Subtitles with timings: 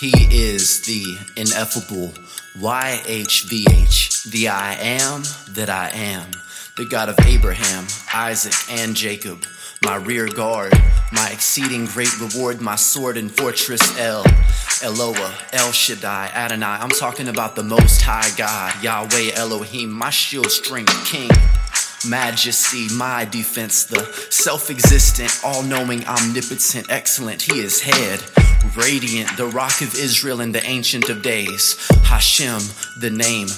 [0.00, 2.14] He is the ineffable
[2.56, 6.30] YHVH, the I am that I am,
[6.78, 9.44] the God of Abraham, Isaac, and Jacob,
[9.84, 10.72] my rear guard,
[11.12, 14.24] my exceeding great reward, my sword and fortress El,
[14.82, 16.78] Eloah, El Shaddai, Adonai.
[16.80, 21.28] I'm talking about the Most High God, Yahweh Elohim, my shield, strength, King
[22.08, 27.42] majesty, my defense, the self existent, all knowing, omnipotent, excellent.
[27.42, 28.22] He is head,
[28.76, 31.76] radiant, the rock of Israel and the ancient of days.
[32.04, 32.60] Hashem,
[33.00, 33.48] the name.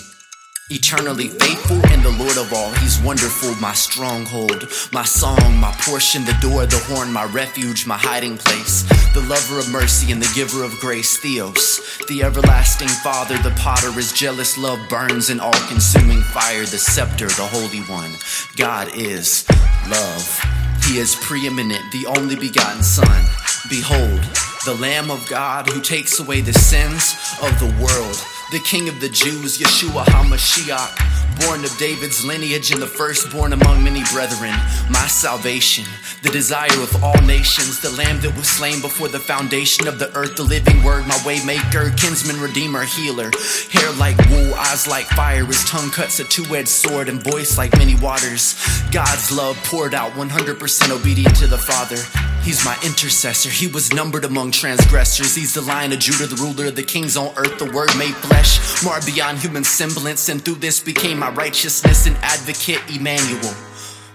[0.74, 2.72] Eternally faithful and the Lord of all.
[2.76, 7.98] He's wonderful, my stronghold, my song, my portion, the door, the horn, my refuge, my
[7.98, 8.82] hiding place.
[9.12, 11.98] The lover of mercy and the giver of grace, Theos.
[12.08, 16.62] The everlasting Father, the potter, his jealous love burns in all consuming fire.
[16.62, 18.16] The scepter, the Holy One.
[18.56, 19.44] God is
[19.90, 20.40] love.
[20.86, 23.26] He is preeminent, the only begotten Son.
[23.68, 24.22] Behold,
[24.64, 28.16] the Lamb of God who takes away the sins of the world
[28.52, 33.82] the King of the Jews, Yeshua HaMashiach, born of David's lineage and the firstborn among
[33.82, 34.54] many brethren,
[34.90, 35.84] my salvation,
[36.22, 40.14] the desire of all nations, the Lamb that was slain before the foundation of the
[40.16, 43.30] earth, the living word, my waymaker, kinsman, redeemer, healer,
[43.70, 47.76] hair like wool, eyes like fire, his tongue cuts a two-edged sword and voice like
[47.78, 48.54] many waters.
[48.90, 51.98] God's love poured out 100% obedient to the Father.
[52.42, 53.50] He's my intercessor.
[53.50, 55.36] He was numbered among transgressors.
[55.36, 58.14] He's the lion of Judah, the ruler of the kings on earth, the word made
[58.16, 60.28] flesh, more beyond human semblance.
[60.28, 63.54] And through this became my righteousness and advocate, Emmanuel,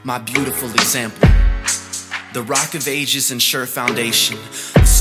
[0.03, 1.29] my beautiful example.
[2.33, 4.37] The rock of ages and sure foundation,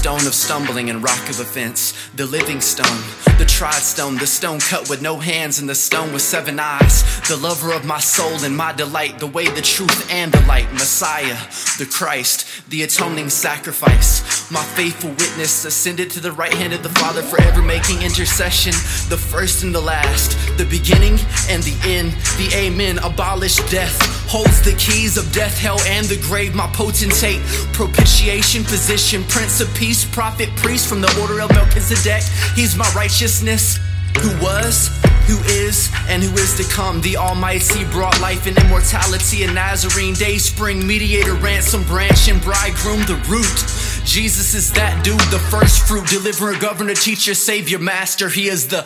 [0.06, 3.02] stone of stumbling and rock of offense, the living stone,
[3.38, 7.02] the tried stone, the stone cut with no hands and the stone with seven eyes,
[7.26, 10.72] the lover of my soul and my delight, the way, the truth, and the light,
[10.74, 11.36] Messiah,
[11.80, 16.88] the Christ, the atoning sacrifice, my faithful witness, ascended to the right hand of the
[17.00, 18.74] Father, forever making intercession,
[19.10, 21.18] the first and the last, the beginning
[21.48, 26.20] and the end, the Amen, abolished death, holds the keys of death, hell, and the
[26.28, 27.40] grave, my potentate,
[27.72, 32.22] propitiation, position, prince of peace, prophet, priest from the order of Melchizedek,
[32.54, 33.78] he's my righteousness,
[34.20, 34.88] who was,
[35.24, 37.00] who is, and who is to come.
[37.00, 43.00] The Almighty brought life and immortality in Nazarene, day spring, mediator, ransom, branch, and bridegroom,
[43.08, 43.85] the root.
[44.06, 48.28] Jesus is that dude, the first fruit, deliverer, governor, teacher, savior, master.
[48.28, 48.82] He is the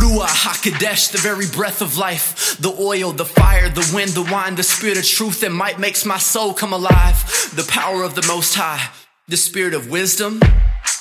[0.00, 4.56] Ruach HaKodesh, the very breath of life, the oil, the fire, the wind, the wine,
[4.56, 7.50] the spirit of truth and might makes my soul come alive.
[7.54, 8.90] The power of the Most High,
[9.28, 10.40] the spirit of wisdom,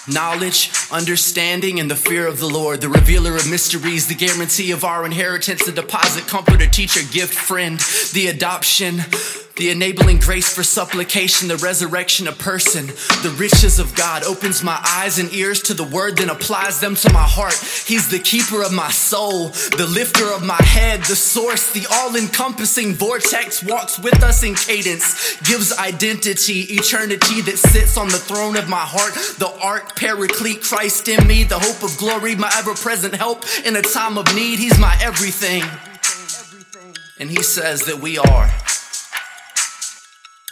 [0.08, 4.84] knowledge, understanding, and the fear of the Lord, the revealer of mysteries, the guarantee of
[4.84, 7.80] our inheritance, the deposit, comforter, teacher, gift, friend,
[8.14, 9.02] the adoption,
[9.56, 12.88] the enabling grace for supplication, the resurrection of person,
[13.22, 16.96] the riches of God opens my eyes and ears to the word, then applies them
[16.96, 17.54] to my heart.
[17.54, 22.16] He's the keeper of my soul, the lifter of my head, the source, the all
[22.16, 28.58] encompassing vortex walks with us in cadence, gives identity, eternity that sits on the throne
[28.58, 32.74] of my heart, the ark, paraclete, Christ in me, the hope of glory, my ever
[32.74, 34.58] present help in a time of need.
[34.58, 35.64] He's my everything.
[37.20, 38.52] And he says that we are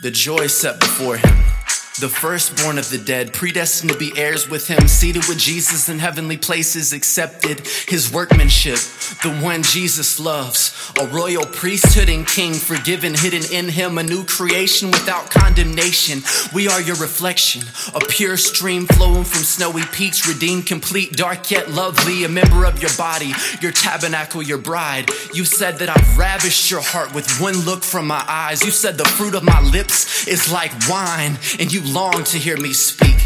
[0.01, 1.60] the joy set before him.
[1.99, 5.99] The firstborn of the dead, predestined to be heirs with him, seated with Jesus in
[5.99, 8.77] heavenly places, accepted his workmanship,
[9.21, 14.23] the one Jesus loves, a royal priesthood and king, forgiven, hidden in him, a new
[14.25, 16.23] creation without condemnation.
[16.55, 17.63] We are your reflection,
[17.93, 22.81] a pure stream flowing from snowy peaks, redeemed, complete, dark yet lovely, a member of
[22.81, 25.09] your body, your tabernacle, your bride.
[25.33, 28.63] You said that I've ravished your heart with one look from my eyes.
[28.63, 32.57] You said the fruit of my lips is like wine, and you longed to hear
[32.57, 33.17] me speak,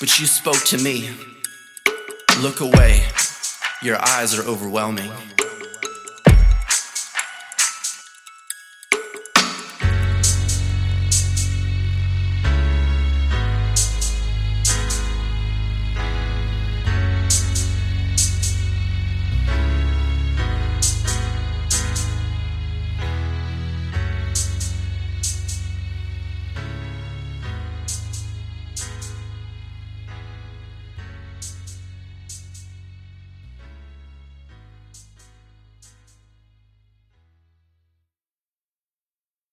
[0.00, 1.10] but you spoke to me.
[2.40, 3.02] Look away,
[3.82, 5.10] your eyes are overwhelming.